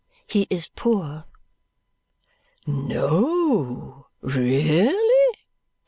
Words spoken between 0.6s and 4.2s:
poor." "No,